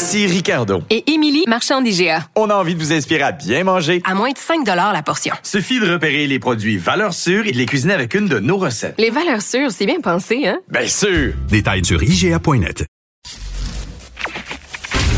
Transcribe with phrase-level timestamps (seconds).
[0.00, 0.82] Ici Ricardo.
[0.88, 2.24] Et Émilie, marchand d'IGA.
[2.34, 4.00] On a envie de vous inspirer à bien manger.
[4.06, 5.34] À moins de 5 la portion.
[5.42, 8.56] Suffit de repérer les produits valeurs sûres et de les cuisiner avec une de nos
[8.56, 8.94] recettes.
[8.96, 10.58] Les valeurs sûres, c'est bien pensé, hein?
[10.70, 11.34] Bien sûr!
[11.50, 12.86] Détails sur IGA.net.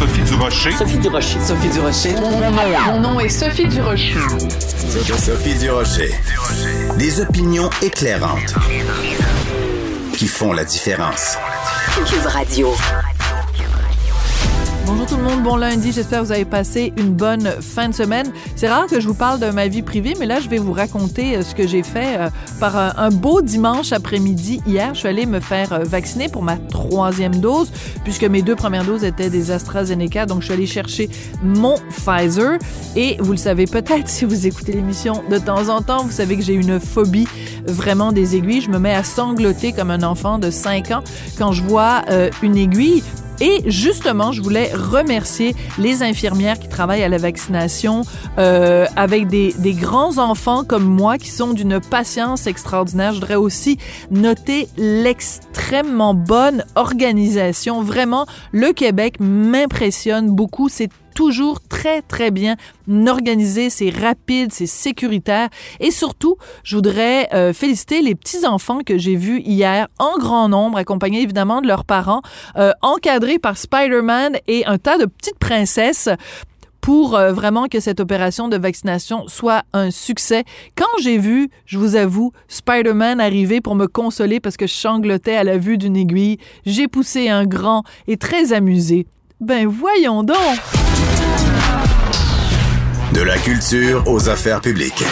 [0.01, 0.73] Sophie Durocher.
[0.73, 1.39] Sophie Durocher.
[1.41, 2.15] Sophie Durocher.
[2.87, 4.17] Mon nom est Sophie Durocher.
[5.17, 6.11] Sophie Durocher.
[6.99, 8.55] Des opinions éclairantes
[10.17, 11.39] qui font la différence.
[12.05, 12.75] Cube Radio.
[14.93, 17.95] Bonjour tout le monde, bon lundi, j'espère que vous avez passé une bonne fin de
[17.95, 18.31] semaine.
[18.57, 20.75] C'est rare que je vous parle de ma vie privée, mais là je vais vous
[20.75, 22.29] raconter euh, ce que j'ai fait euh,
[22.61, 24.93] par un, beau dimanche après-midi hier.
[24.93, 27.73] Je suis allée me faire euh, vacciner pour ma troisième dose,
[28.05, 31.09] puisque mes deux premières doses étaient des AstraZeneca, donc je suis allée chercher
[31.43, 32.59] mon Pfizer.
[32.95, 36.37] Et vous le savez peut-être si vous écoutez l'émission de temps en temps, vous savez
[36.37, 37.29] que j'ai une phobie
[37.67, 38.61] vraiment des aiguilles.
[38.61, 41.03] Je me mets à sangloter comme un enfant de 5 ans
[41.39, 42.03] quand je vois
[42.43, 43.03] une aiguille.
[43.41, 48.03] Et justement, je voulais remercier les infirmières qui travaillent à la vaccination
[48.39, 53.13] euh, avec des, grands enfants comme moi qui sont d'une patience extraordinaire.
[53.13, 53.79] Je voudrais aussi
[54.11, 57.83] noter l'extrêmement bonne organisation.
[57.83, 60.69] Vraiment, le Québec m'impressionne beaucoup.
[61.15, 62.57] Toujours très, très bien
[63.07, 65.49] organisé, c'est rapide, c'est sécuritaire.
[65.81, 70.79] Et surtout, je voudrais euh, féliciter les petits-enfants que j'ai vus hier en grand nombre,
[70.79, 72.23] accompagnés évidemment de leurs parents,
[72.57, 76.09] euh, encadrés par Spider-Man et un tas de petites princesses
[76.83, 80.45] pour euh, vraiment que cette opération de vaccination soit un succès.
[80.77, 85.37] Quand j'ai vu, je vous avoue, Spider-Man arriver pour me consoler parce que je sanglotais
[85.37, 89.07] à la vue d'une aiguille, j'ai poussé un grand et très amusé.
[89.41, 90.82] Ben voyons donc!
[93.13, 95.05] De la culture aux affaires publiques.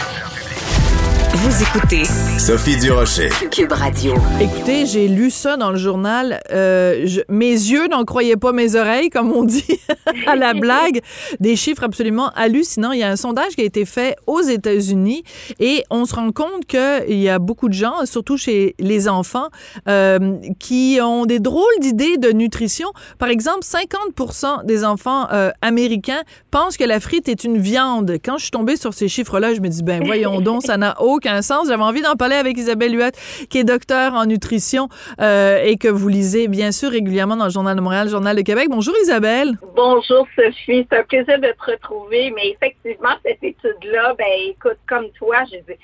[1.43, 2.05] Vous écoutez
[2.39, 3.31] Sophie Durocher.
[3.51, 4.13] Cube Radio.
[4.43, 6.39] Écoutez, j'ai lu ça dans le journal.
[6.53, 9.81] Euh, mes yeux n'en croyaient pas mes oreilles, comme on dit
[10.27, 11.01] à la blague.
[11.39, 12.93] Des chiffres absolument hallucinants.
[12.93, 15.25] Il y a un sondage qui a été fait aux États-Unis
[15.61, 19.49] et on se rend compte qu'il y a beaucoup de gens, surtout chez les enfants,
[19.89, 22.91] euh, qui ont des drôles d'idées de nutrition.
[23.19, 26.21] Par exemple, 50 des enfants euh, américains
[26.51, 28.19] pensent que la frite est une viande.
[28.23, 31.01] Quand je suis tombée sur ces chiffres-là, je me dis, ben voyons donc, ça n'a
[31.01, 31.69] aucun sens.
[31.69, 33.13] J'avais envie d'en parler avec Isabelle Huot,
[33.49, 34.89] qui est docteur en nutrition
[35.21, 38.37] euh, et que vous lisez bien sûr régulièrement dans le Journal de Montréal, le Journal
[38.37, 38.69] de Québec.
[38.71, 39.59] Bonjour Isabelle.
[39.75, 42.33] Bonjour Sophie, c'est un plaisir de te retrouver.
[42.35, 45.79] Mais effectivement, cette étude-là, ben écoute, comme toi, j'ai dit,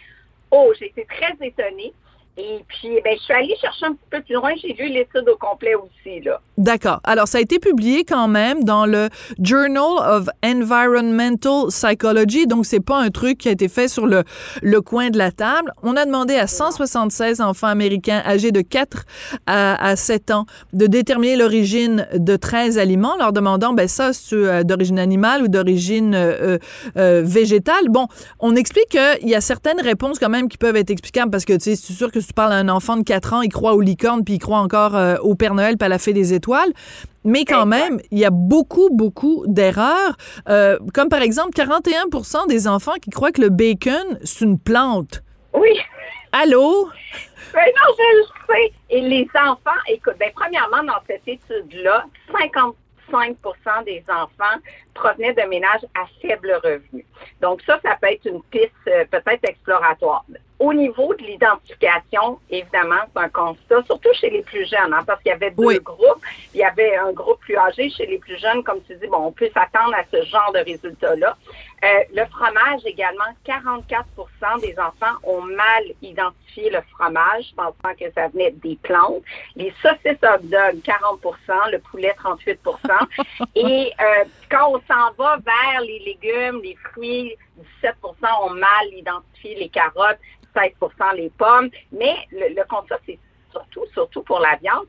[0.50, 1.92] oh, j'ai été très étonnée.
[2.38, 4.50] Et puis, ben, je suis allée chercher un petit peu plus loin.
[4.60, 6.40] J'ai lu l'étude au complet aussi, là.
[6.58, 7.00] D'accord.
[7.04, 9.08] Alors, ça a été publié quand même dans le
[9.42, 12.46] Journal of Environmental Psychology.
[12.46, 14.22] Donc, c'est pas un truc qui a été fait sur le,
[14.62, 15.72] le coin de la table.
[15.82, 19.04] On a demandé à 176 enfants américains âgés de 4
[19.46, 24.34] à, à 7 ans de déterminer l'origine de 13 aliments, leur demandant, ben, ça, c'est
[24.34, 26.58] euh, d'origine animale ou d'origine euh,
[26.96, 27.88] euh, végétale?
[27.88, 28.08] Bon,
[28.40, 31.54] on explique qu'il y a certaines réponses quand même qui peuvent être explicables parce que,
[31.54, 33.74] tu sais, c'est sûr que tu parles à un enfant de 4 ans, il croit
[33.74, 36.34] aux licornes, puis il croit encore euh, au Père Noël, puis à la fée des
[36.34, 36.72] étoiles.
[37.24, 40.16] Mais quand même, il y a beaucoup, beaucoup d'erreurs.
[40.48, 45.22] Euh, comme par exemple, 41 des enfants qui croient que le bacon, c'est une plante.
[45.52, 45.76] Oui.
[46.32, 46.88] Allô?
[47.54, 48.72] Oui, non, je le sais.
[48.90, 52.04] Et les enfants, écoute, ben, premièrement, dans cette étude-là,
[53.10, 54.60] 55% des enfants
[54.94, 57.04] provenaient de ménages à faible revenu.
[57.40, 60.24] Donc ça, ça peut être une piste euh, peut-être exploratoire.
[60.58, 65.22] Au niveau de l'identification, évidemment, c'est un constat, surtout chez les plus jeunes, hein, parce
[65.22, 66.22] qu'il y avait deux groupes.
[66.54, 69.18] Il y avait un groupe plus âgé chez les plus jeunes, comme tu dis, bon,
[69.18, 71.36] on peut s'attendre à ce genre de résultats-là.
[71.84, 78.28] Euh, le fromage également, 44% des enfants ont mal identifié le fromage, pensant que ça
[78.28, 79.22] venait des plantes.
[79.56, 82.56] Les saucisses hot dog, 40% le poulet, 38%
[83.56, 87.36] Et euh, quand on s'en va vers les légumes, les fruits,
[87.82, 87.92] 17%
[88.44, 90.18] ont mal identifié les carottes,
[90.54, 91.68] 16% les pommes.
[91.92, 93.18] Mais le, le constat, c'est
[93.50, 94.86] surtout, surtout pour la viande.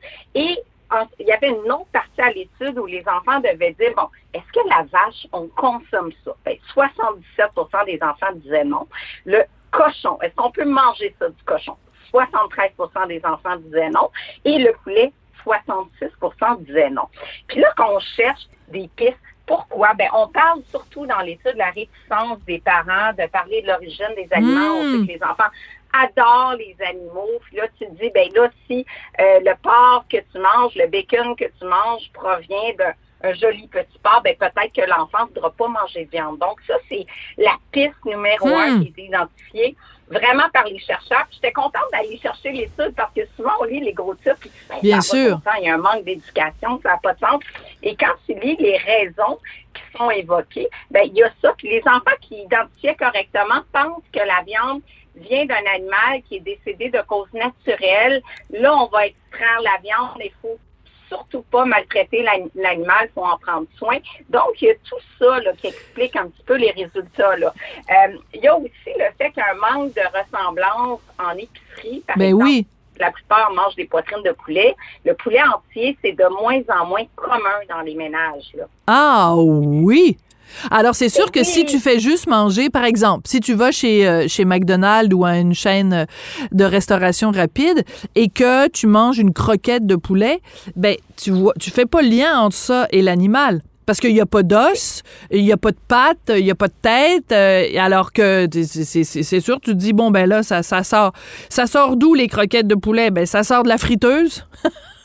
[1.18, 4.52] Il y avait une autre partie à l'étude où les enfants devaient dire, bon, est-ce
[4.52, 6.32] que la vache, on consomme ça?
[6.46, 8.86] 77% ben, des enfants disaient non.
[9.24, 11.76] Le cochon, est-ce qu'on peut manger ça du cochon?
[12.12, 14.10] 73% des enfants disaient non.
[14.44, 15.12] Et le poulet,
[15.44, 17.08] 66% disaient non.
[17.48, 19.16] Puis là, quand on cherche des pistes,
[19.48, 19.94] pourquoi?
[19.94, 24.14] Ben, on parle surtout dans l'étude de la réticence des parents de parler de l'origine
[24.14, 24.76] des aliments.
[24.78, 25.50] On sait que les enfants
[25.92, 27.40] adorent les animaux.
[27.46, 28.84] Puis là, tu te dis, ben là, si
[29.20, 32.92] euh, le porc que tu manges, le bacon que tu manges provient d'un
[33.24, 36.38] un joli petit porc, ben peut-être que l'enfant ne voudra pas manger de viande.
[36.38, 37.04] Donc, ça, c'est
[37.36, 38.84] la piste numéro un Hmm.
[38.84, 39.76] qui est identifiée
[40.10, 41.26] vraiment par les chercheurs.
[41.28, 44.36] Puis J'étais contente d'aller chercher l'étude parce que souvent, on lit les gros titres.
[44.40, 45.38] puis, ben, Bien ça a pas sûr.
[45.38, 47.40] de sens, Il y a un manque d'éducation, ça n'a pas de sens.
[47.82, 49.38] Et quand tu lis les raisons
[49.74, 51.52] qui sont évoquées, ben, il y a ça.
[51.56, 54.80] Puis les enfants qui identifiaient correctement pensent que la viande
[55.16, 58.22] vient d'un animal qui est décédé de cause naturelle.
[58.50, 60.16] Là, on va extraire la viande.
[60.20, 60.58] Il faut
[61.08, 63.96] surtout pas maltraiter l'ani- l'animal, il faut en prendre soin.
[64.28, 67.36] Donc, il y a tout ça là, qui explique un petit peu les résultats.
[67.36, 67.52] Là.
[67.90, 71.30] Euh, il y a aussi le fait qu'il y a un manque de ressemblance en
[71.32, 72.02] épicerie.
[72.06, 72.66] Par Ben exemple, oui.
[72.98, 74.74] la plupart mangent des poitrines de poulet.
[75.04, 78.50] Le poulet entier, c'est de moins en moins commun dans les ménages.
[78.54, 78.64] Là.
[78.86, 80.16] Ah oui.
[80.70, 84.06] Alors, c'est sûr que si tu fais juste manger, par exemple, si tu vas chez,
[84.06, 86.04] euh, chez McDonald's ou à une chaîne euh,
[86.52, 87.84] de restauration rapide
[88.14, 90.40] et que tu manges une croquette de poulet,
[90.76, 93.62] ben, tu vois, tu fais pas le lien entre ça et l'animal.
[93.86, 96.54] Parce qu'il n'y a pas d'os, il n'y a pas de pattes, il n'y a
[96.54, 100.62] pas de tête, euh, alors que c'est sûr, tu te dis, bon, ben là, ça,
[100.62, 101.12] ça sort.
[101.48, 103.10] Ça sort d'où les croquettes de poulet?
[103.10, 104.44] Ben, ça sort de la friteuse.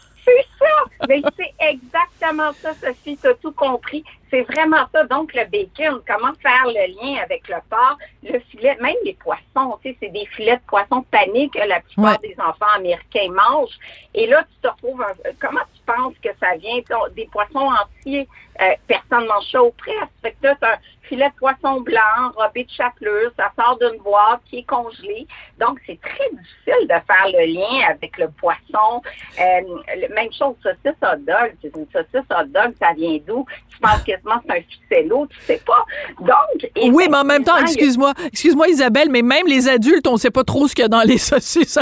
[1.08, 4.04] Mais c'est exactement ça, Sophie, tu as tout compris.
[4.30, 5.04] C'est vraiment ça.
[5.06, 9.78] Donc, le bacon, comment faire le lien avec le porc, le filet, même les poissons,
[9.84, 12.30] tu sais, c'est des filets de poissons panés que la plupart Ouais.
[12.30, 13.78] des enfants américains mangent.
[14.14, 16.80] Et là, tu te retrouves, un- comment tu penses que ça vient?
[17.16, 18.28] Des poissons entiers,
[18.62, 19.96] euh, personne ne mange ça au presse.
[20.22, 20.56] Fait que là,
[21.04, 22.00] filet de poisson blanc,
[22.36, 25.28] enrobé de chapelure, ça sort d'une boîte qui est congelée.
[25.60, 29.02] Donc, c'est très difficile de faire le lien avec le poisson.
[29.40, 31.56] Euh, même chose, saucisse hot dog.
[31.64, 33.46] Une saucisse hot dog, ça vient d'où?
[33.70, 35.86] Tu penses quasiment que c'est un ficello, tu sais pas.
[36.20, 40.32] Donc, Oui, mais en même temps, excuse-moi, excuse-moi Isabelle, mais même les adultes, on sait
[40.32, 41.80] pas trop ce qu'il y a dans les saucisses.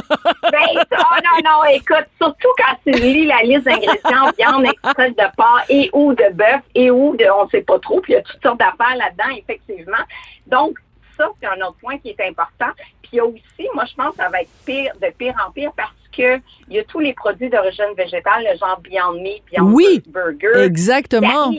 [0.51, 5.35] Ben, oh non, non, écoute, surtout quand tu lis la liste d'ingrédients, viande extraite de
[5.35, 8.19] porc et ou de bœuf et ou de, on sait pas trop, puis il y
[8.19, 10.03] a toutes sortes d'affaires là-dedans, effectivement.
[10.47, 10.77] Donc,
[11.17, 12.71] ça, c'est un autre point qui est important.
[13.01, 15.35] Puis il y a aussi, moi, je pense que ça va être pire, de pire
[15.45, 19.21] en pire parce que il y a tous les produits d'origine végétale, le genre Beyond
[19.21, 20.63] Meat, Beyond Oui, Burger.
[20.63, 21.51] Exactement.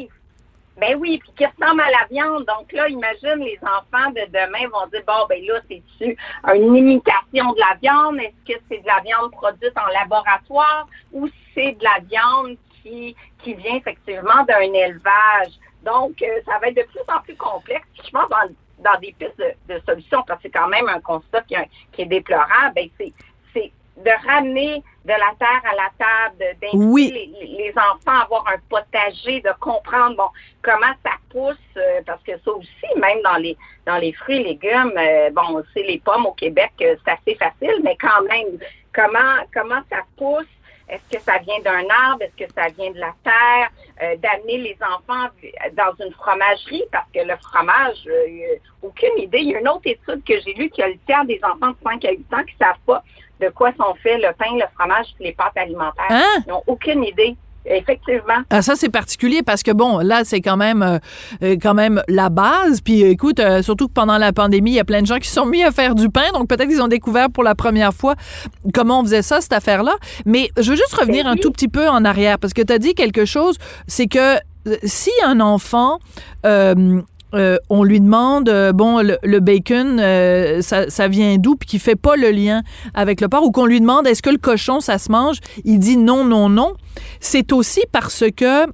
[0.79, 2.47] Ben oui, puis qui ressemble à la viande.
[2.47, 6.17] Donc là, imagine les enfants de demain vont dire bon ben là, c'est-tu
[6.55, 8.19] une imitation de la viande?
[8.19, 10.89] Est-ce que c'est de la viande produite en laboratoire?
[11.13, 15.53] Ou c'est de la viande qui, qui vient effectivement d'un élevage?
[15.85, 17.87] Donc, euh, ça va être de plus en plus complexe.
[18.05, 21.01] Je pense dans, dans des pistes de, de solutions, parce que c'est quand même un
[21.01, 21.55] constat qui,
[21.93, 23.13] qui est déplorable, ben c'est
[23.53, 27.11] c'est de ramener de la terre à la table, d'inviter Oui.
[27.41, 30.29] les, les enfants à avoir un potager, de comprendre bon
[30.63, 33.57] comment ça pousse, euh, parce que ça aussi, même dans les
[33.87, 37.35] dans les fruits et légumes, euh, bon, c'est les pommes au Québec, euh, c'est assez
[37.37, 38.59] facile, mais quand même,
[38.95, 40.47] comment comment ça pousse,
[40.89, 43.71] est-ce que ça vient d'un arbre, est-ce que ça vient de la terre,
[44.03, 45.29] euh, d'amener les enfants
[45.75, 49.39] dans une fromagerie, parce que le fromage, euh, aucune idée.
[49.39, 51.71] Il y a une autre étude que j'ai lue qui a le tiers des enfants
[51.71, 53.03] de 5 à 8 ans qui savent pas
[53.41, 56.07] de quoi sont faits le pain, le fromage et les pâtes alimentaires.
[56.11, 56.43] Hein?
[56.47, 57.37] Ils n'ont aucune idée.
[57.65, 58.43] Effectivement.
[58.51, 60.99] Ah, ça c'est particulier parce que bon là c'est quand même euh,
[61.43, 62.81] euh, quand même la base.
[62.81, 65.19] Puis euh, écoute euh, surtout que pendant la pandémie il y a plein de gens
[65.19, 66.31] qui se sont mis à faire du pain.
[66.35, 68.15] Donc peut-être qu'ils ont découvert pour la première fois
[68.75, 69.95] comment on faisait ça cette affaire là
[70.27, 72.73] mais je veux juste revenir Ben un tout petit peu en arrière parce que tu
[72.73, 73.57] as dit quelque chose.
[73.87, 74.39] C'est que
[74.85, 75.99] si un enfant
[76.47, 77.01] euh,
[77.35, 81.69] euh, on lui demande euh, bon le, le bacon euh, ça, ça vient d'où puis
[81.69, 82.63] qu'il fait pas le lien
[82.95, 85.39] avec le porc ou qu'on lui demande est-ce que le cochon ça se mange?
[85.65, 86.75] Il dit non non non.
[87.21, 88.67] C'est aussi parce que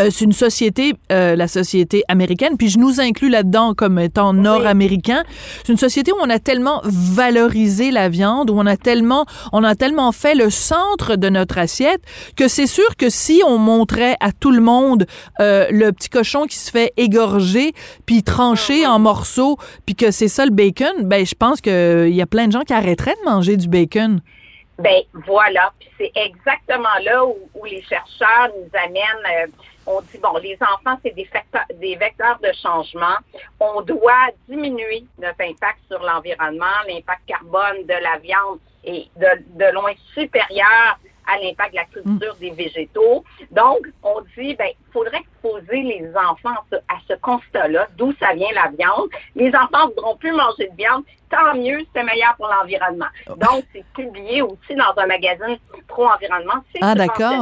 [0.00, 4.32] euh, c'est une société, euh, la société américaine, puis je nous inclus là-dedans comme étant
[4.32, 5.24] nord-américain.
[5.64, 9.64] C'est une société où on a tellement valorisé la viande, où on a tellement, on
[9.64, 12.02] a tellement fait le centre de notre assiette
[12.36, 15.06] que c'est sûr que si on montrait à tout le monde
[15.40, 17.72] euh, le petit cochon qui se fait égorger
[18.06, 22.14] puis trancher en morceaux, puis que c'est ça le bacon, ben je pense que il
[22.14, 24.20] y a plein de gens qui arrêteraient de manger du bacon.
[24.78, 29.44] Ben voilà, puis c'est exactement là où, où les chercheurs nous amènent.
[29.44, 29.46] euh,
[29.88, 33.16] on dit bon, les enfants c'est des, vecteurs de changement.
[33.58, 39.92] On doit diminuer notre impact sur l'environnement, l'impact carbone de la viande est de loin
[40.14, 43.24] supérieur à l'impact de la culture des végétaux.
[43.50, 46.56] Donc, on dit, ben, il faudrait poser les enfants
[46.88, 49.08] à ce constat-là, d'où ça vient la viande.
[49.36, 53.06] Les enfants ne voudront plus manger de viande, tant mieux, c'est meilleur pour l'environnement.
[53.28, 56.64] Donc, c'est publié aussi dans un magazine pro-environnement.
[56.72, 56.94] C'est Ah,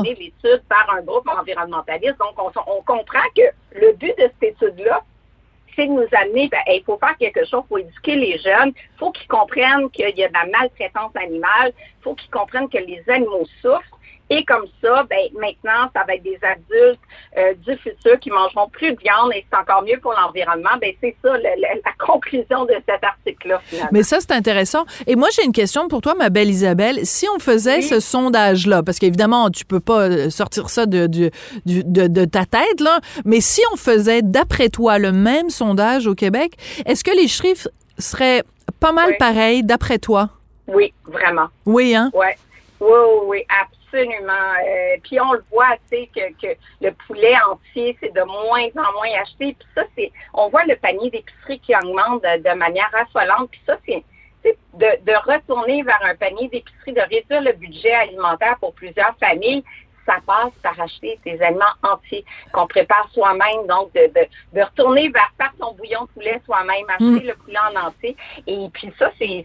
[0.02, 2.16] l'étude par un groupe environnementaliste.
[2.18, 3.42] Donc, on, on comprend que
[3.78, 5.02] le but de cette étude-là,
[5.84, 9.10] de nous amener, ben, il faut faire quelque chose, faut éduquer les jeunes, il faut
[9.10, 13.02] qu'ils comprennent qu'il y a de la maltraitance animale, il faut qu'ils comprennent que les
[13.08, 13.95] animaux souffrent.
[14.28, 17.00] Et comme ça, ben, maintenant, ça va être des adultes
[17.38, 20.70] euh, du futur qui mangeront plus de viande et c'est encore mieux pour l'environnement.
[20.80, 23.60] Ben, c'est ça le- le- la conclusion de cet article-là.
[23.92, 24.84] Mais ça, c'est intéressant.
[25.06, 27.06] Et moi, j'ai une question pour toi, ma belle Isabelle.
[27.06, 27.82] Si on faisait Oui.
[27.84, 31.30] ce sondage-là, parce qu'évidemment, tu peux pas euh, sortir ça de,
[32.26, 36.52] ta tête, là, mais si on faisait, d'après toi, le même sondage au Québec,
[36.84, 37.68] est-ce que les chiffres
[37.98, 38.42] seraient
[38.80, 39.16] pas mal Oui.
[39.18, 40.30] pareils, d'après toi?
[40.66, 41.46] Oui, vraiment.
[41.64, 42.10] Oui, hein?
[42.12, 42.26] Oui,
[42.80, 44.32] oui, oui, absolument.
[44.32, 46.48] Euh, puis on le voit, tu sais, que,
[46.80, 49.56] le poulet entier, c'est de moins en moins acheté.
[49.58, 53.50] Puis ça, c'est, on voit le panier d'épicerie qui augmente de, manière affolante.
[53.50, 54.04] Puis ça, c'est
[54.42, 59.16] c'est de, de retourner vers un panier d'épicerie, de réduire le budget alimentaire pour plusieurs
[59.18, 59.64] familles.
[60.06, 63.66] Ça passe par acheter des aliments entiers qu'on prépare soi-même.
[63.68, 67.58] Donc, de, de, de retourner vers faire son bouillon de poulet soi-même, acheter le poulet
[67.74, 68.16] en entier.
[68.46, 69.44] Et puis ça, c'est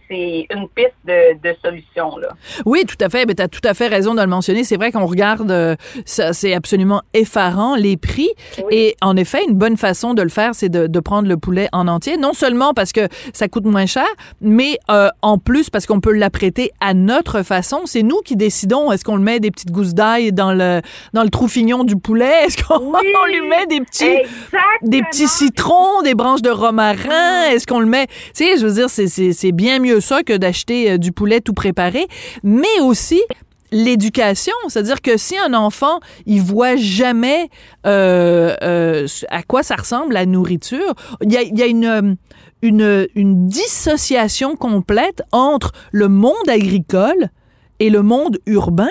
[0.50, 2.28] une piste de, de solution, là.
[2.64, 3.26] Oui, tout à fait.
[3.26, 4.62] Mais tu as tout à fait raison de le mentionner.
[4.62, 5.74] C'est vrai qu'on regarde, euh,
[6.06, 8.30] ça, c'est absolument effarant, les prix.
[8.58, 8.64] Oui.
[8.70, 11.68] Et en effet, une bonne façon de le faire, c'est de, de prendre le poulet
[11.72, 12.16] en entier.
[12.18, 14.06] Non seulement parce que ça coûte moins cher,
[14.40, 17.80] mais euh, en plus parce qu'on peut l'apprêter à notre façon.
[17.86, 18.92] C'est nous qui décidons.
[18.92, 20.80] Est-ce qu'on le met des petites gousses d'ail dans le,
[21.12, 22.44] dans le trou fignon du poulet?
[22.44, 23.00] Est-ce qu'on Oui.
[23.32, 24.62] lui met des petits Exactement.
[24.82, 27.44] des petits citrons, des branches de romarin?
[27.50, 28.06] Est-ce qu'on le met?
[28.34, 31.52] Tu sais, je veux dire, c'est- bien mieux ça que d'acheter euh, du poulet tout
[31.54, 32.06] préparé,
[32.42, 33.20] mais aussi
[33.70, 37.48] l'éducation, c'est-à-dire que si un enfant il voit jamais
[37.86, 40.92] euh, euh, à quoi ça ressemble la nourriture,
[41.22, 42.16] il y a, il y a une
[42.64, 47.30] une, une dissociation complète entre le monde agricole
[47.80, 48.90] et le monde urbain.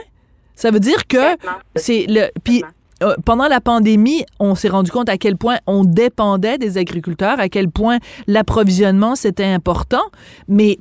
[0.55, 1.37] Ça veut dire que
[1.75, 2.63] c'est le puis
[3.03, 7.39] euh, pendant la pandémie, on s'est rendu compte à quel point on dépendait des agriculteurs,
[7.39, 10.03] à quel point l'approvisionnement c'était important,
[10.47, 10.77] mais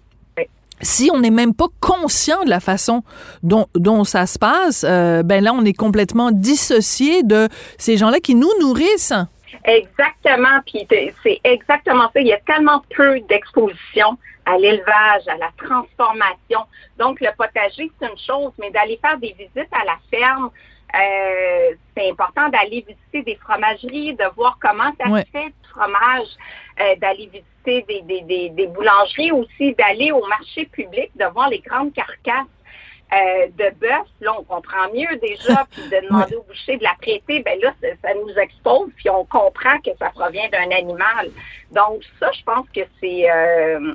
[0.83, 3.03] si on n'est même pas conscient de la façon
[3.43, 7.49] dont, dont ça se passe, euh, ben là on est complètement dissocié de
[7.79, 9.15] ces gens-là qui nous nourrissent.
[9.65, 10.61] Exactement.
[10.67, 10.87] Puis
[11.23, 12.21] c'est exactement ça.
[12.21, 16.61] Il y a tellement peu d'exposition à l'élevage, à la transformation.
[16.99, 20.51] Donc, le potager, c'est une chose, mais d'aller faire des visites à la ferme,
[20.95, 25.25] euh, c'est important d'aller visiter des fromageries, de voir comment ça Ouais.
[25.25, 26.27] se fait du fromage,
[26.81, 31.49] euh, d'aller visiter des, des, des, des boulangeries aussi, d'aller au marché public, de voir
[31.51, 32.47] les grandes carcasses
[33.13, 36.95] euh, de bœuf, là, on comprend mieux déjà, puis de demander au boucher de la
[37.01, 41.31] prêter, ben là, ça, ça nous expose, puis on comprend que ça provient d'un animal.
[41.73, 43.95] Donc, ça, je pense que c'est euh,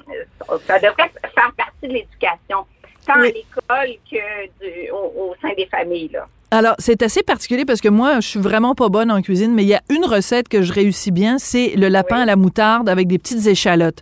[0.68, 2.66] ça devrait faire partie de l'éducation,
[3.06, 3.30] tant Oui.
[3.30, 6.10] à l'école que du, au, au sein des familles.
[6.14, 6.26] Là.
[6.52, 9.64] Alors, c'est assez particulier parce que moi, je suis vraiment pas bonne en cuisine, mais
[9.64, 12.22] il y a une recette que je réussis bien, c'est le lapin Oui.
[12.22, 14.02] à la moutarde avec des petites échalotes.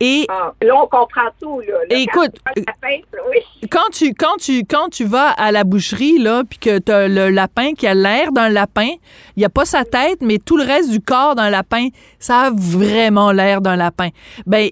[0.00, 1.60] Et Ah, là, on comprend tout.
[1.60, 3.68] Là, Là, Écoute, quand tu oui.
[3.70, 7.08] quand tu quand tu quand tu vas à la boucherie là puis que tu as
[7.08, 8.88] le lapin qui a l'air d'un lapin,
[9.36, 12.46] il y a pas sa tête mais tout le reste du corps d'un lapin, ça
[12.46, 14.08] a vraiment l'air d'un lapin.
[14.46, 14.70] Ben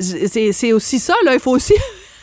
[0.00, 1.74] c'est c'est aussi ça là, il faut aussi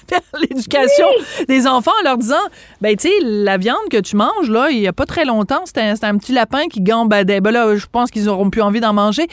[0.10, 1.08] faire l'éducation
[1.48, 2.36] des enfants en leur disant
[2.82, 5.62] ben tu sais la viande que tu manges là, il y a pas très longtemps,
[5.66, 7.42] c'était un, petit lapin qui gambadait.
[7.42, 9.28] Ben là, je pense qu'ils auront plus envie d'en manger.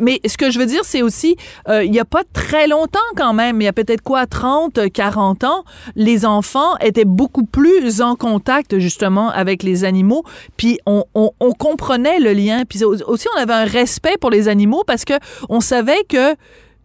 [0.00, 1.36] Mais ce que je veux dire, c'est aussi,
[1.68, 4.92] euh, il y a pas très longtemps quand même, il y a peut-être quoi, 30,
[4.92, 5.64] 40 ans,
[5.96, 10.22] les enfants étaient beaucoup plus en contact justement avec les animaux,
[10.56, 14.46] puis on, on, on comprenait le lien, puis aussi on avait un respect pour les
[14.46, 15.14] animaux parce que
[15.48, 16.36] on savait que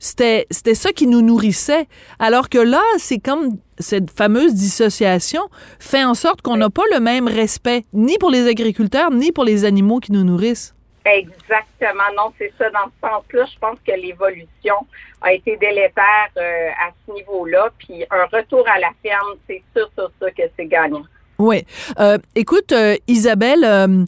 [0.04, 1.88] c'était c'était ça qui nous nourrissait.
[2.20, 5.42] Alors que là, c'est comme cette fameuse dissociation
[5.80, 9.46] fait en sorte qu'on n'a pas le même respect ni pour les agriculteurs ni pour
[9.46, 10.76] les animaux qui nous nourrissent.
[11.06, 12.10] Exactement.
[12.16, 12.70] Non, c'est ça.
[12.70, 14.76] Dans ce sens-là, je pense que l'évolution
[15.22, 17.70] a été délétère euh, à ce niveau-là.
[17.78, 21.04] Puis un retour à la ferme, c'est sûr, sur ça que c'est gagnant.
[21.40, 21.66] Oui.
[22.00, 24.08] Euh, écoute, euh, Isabelle,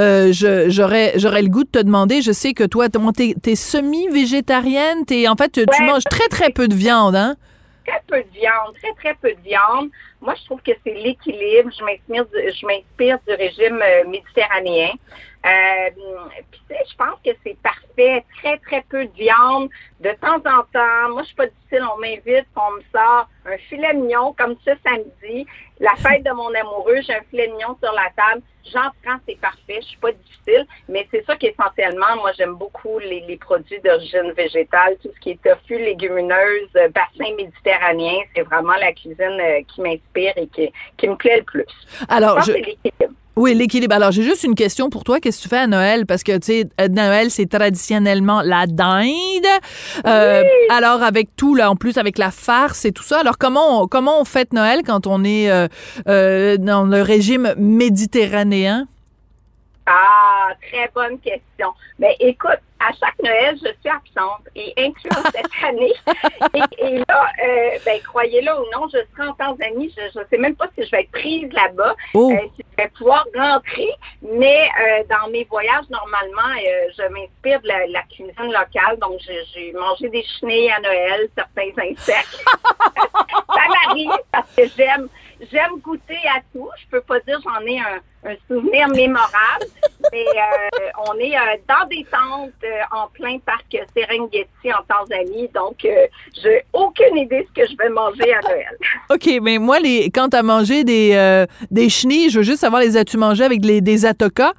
[0.00, 3.54] euh, je- j'aurais j'aurais le goût de te demander, je sais que toi, t'es es
[3.54, 7.36] semi-végétarienne, t'es en fait, tu manges très, très peu de viande, hein?
[7.86, 9.90] Très peu de viande, très, très peu de viande.
[10.20, 11.70] Moi, je trouve que c'est l'équilibre.
[11.78, 14.90] Je m'inspire du, je m'inspire du régime euh, méditerranéen.
[15.46, 15.90] Euh,
[16.50, 18.24] puis tu sais, je pense que c'est parfait.
[18.38, 19.68] Très, très peu de viande.
[20.00, 23.56] De temps en temps, moi, je suis pas difficile, on m'invite, on me sort un
[23.68, 25.46] filet mignon, comme ça samedi.
[25.78, 28.42] La fête de mon amoureux, j'ai un filet mignon sur la table.
[28.72, 29.78] J'en prends, c'est parfait.
[29.82, 30.66] Je suis pas difficile.
[30.88, 35.30] Mais c'est ça qu'essentiellement, moi, j'aime beaucoup les, les produits d'origine végétale, tout ce qui
[35.30, 38.18] est tofu, légumineuse, euh, bassin méditerranéen.
[38.34, 41.66] C'est vraiment la cuisine euh, qui m'inspire et qui, qui me plaît le plus.
[42.08, 43.06] Alors, je je-.
[43.36, 43.94] Oui, l'équilibre.
[43.94, 45.20] Alors, j'ai juste une question pour toi.
[45.20, 46.06] Qu'est-ce que tu fais à Noël?
[46.06, 49.46] Parce que, tu sais, euh, Noël, c'est traditionnellement la dinde.
[50.06, 53.20] Euh, Alors, avec tout, là, en plus, avec la farce et tout ça.
[53.20, 55.68] Alors, comment on, comment on fête Noël quand on est euh,
[56.08, 58.86] euh, dans le régime méditerranéen?
[59.86, 60.35] Ah,
[60.70, 61.72] très bonne question.
[61.98, 65.94] Mais écoute, à chaque Noël, je suis absente et incluant cette année.
[66.54, 69.92] Et, et là, euh, ben, croyez-le ou non, je serai en Tanzanie.
[69.96, 72.30] Je ne sais même pas si je vais être prise là-bas, Oh.
[72.32, 73.88] euh, si je vais pouvoir rentrer.
[74.22, 76.54] Mais euh, dans mes voyages, normalement,
[76.96, 78.98] je m'inspire de la, la cuisine locale.
[79.00, 82.44] Donc, j'ai- j'ai mangé des chenilles à Noël, certains insectes.
[82.94, 85.08] Ça m'arrive parce que j'aime
[85.52, 86.68] j'aime goûter à tout.
[86.78, 88.00] Je peux pas dire j'en ai un,
[88.30, 89.66] un souvenir mémorable,
[90.12, 95.48] mais euh, on est euh, dans des tentes euh, en plein parc Serengeti en Tanzanie,
[95.54, 96.06] donc euh,
[96.42, 98.76] j'ai aucune idée ce que je vais manger à Noël.
[99.10, 102.82] OK, mais moi, les, quand as mangé des, euh, des chenilles, je veux juste savoir,
[102.82, 104.52] les as-tu mangées avec des atocas?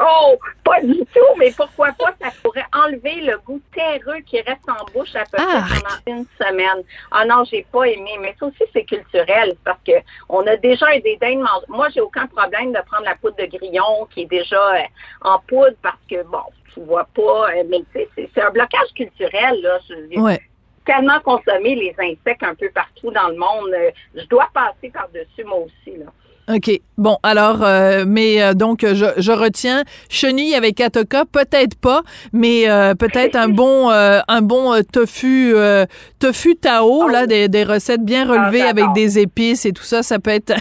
[0.00, 4.68] Oh, pas du tout, mais pourquoi pas, ça pourrait enlever le goût terreux qui reste
[4.68, 6.82] en bouche à peu près pendant une semaine.
[7.10, 9.92] Ah non, j'ai pas aimé, mais ça aussi c'est culturel parce que
[10.28, 11.66] on a déjà un dédain de manger.
[11.68, 14.82] Moi, j'ai aucun problème de prendre la poudre de grillon qui est déjà euh,
[15.22, 18.92] en poudre parce que bon, tu vois pas, euh, mais tu sais, c'est- un blocage
[18.96, 19.78] culturel là.
[19.88, 20.40] Je Ouais.
[20.84, 25.44] tellement consommer les insectes un peu partout dans le monde, euh, je dois passer par-dessus
[25.44, 26.06] moi aussi là.
[26.48, 26.70] OK.
[26.98, 32.02] Bon, alors, euh, mais euh, donc, je, je retiens chenille avec atoka, peut-être pas,
[32.34, 35.86] mais euh, peut-être un bon euh, un bon euh, tofu euh,
[36.18, 38.92] tofu tao, là, des, des recettes bien relevées Ah, avec j'adore.
[38.94, 40.52] des épices et tout ça, ça peut être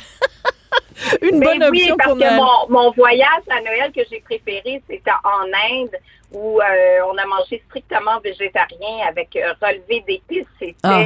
[1.21, 4.81] une bonne oui, option parce pour que mon, mon voyage à Noël que j'ai préféré,
[4.89, 5.89] c'était en Inde
[6.31, 6.63] où euh,
[7.11, 10.47] on a mangé strictement végétarien avec relevé d'épices.
[10.59, 11.03] C'était Ah.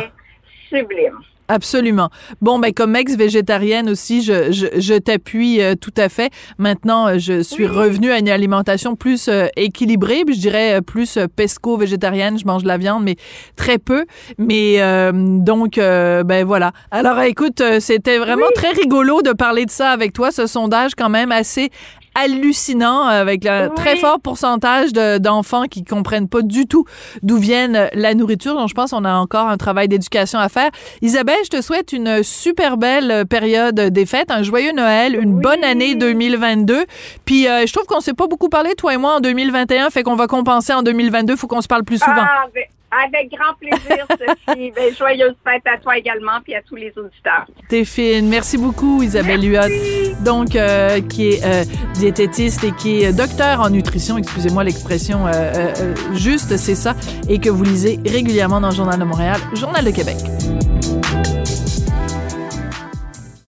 [0.69, 1.17] sublime.
[1.50, 2.10] Absolument.
[2.42, 6.30] Bon, ben comme ex-végétarienne aussi, je, je, je t'appuie euh, tout à fait.
[6.58, 10.82] Maintenant, euh, je suis revenue à une alimentation plus euh, équilibrée, puis je dirais euh,
[10.82, 12.38] plus euh, pesco-végétarienne.
[12.38, 13.16] Je mange de la viande, mais
[13.55, 14.05] très peu.
[14.38, 16.74] Mais euh, donc, euh, ben voilà.
[16.92, 21.10] Alors, écoute, c'était vraiment très rigolo de parler de ça avec toi, ce sondage quand
[21.10, 21.70] même assez
[22.18, 23.75] hallucinant avec un Oui.
[23.75, 26.86] très fort pourcentage de- d'enfants qui comprennent pas du tout
[27.24, 28.56] d'où viennent la nourriture.
[28.56, 30.70] Donc, je pense qu'on a encore un travail d'éducation à faire.
[31.01, 35.42] Isabelle, je te souhaite une super belle période des fêtes, un joyeux Noël, une Oui.
[35.42, 36.86] bonne année 2022.
[37.25, 40.03] Puis, euh, je trouve qu'on s'est pas beaucoup parlé, toi et moi, en 2021, fait
[40.03, 41.36] qu'on va compenser en 2022.
[41.36, 42.14] Faut qu'on se parle plus souvent.
[42.18, 42.70] Ah, avec,
[43.05, 44.72] avec grand plaisir, Sophie.
[44.75, 47.46] Ben, joyeuse fête à toi également puis à tous les auditeurs.
[47.70, 48.27] T'es fine.
[48.27, 50.24] Merci beaucoup, Isabelle Huot.
[50.24, 55.31] Donc, euh, qui est euh, diététiste et qui est docteur en nutrition, excusez-moi l'expression euh,
[55.33, 56.96] euh, juste, c'est ça,
[57.29, 60.18] et que vous lisez régulièrement dans le Journal de Montréal, Journal de Québec.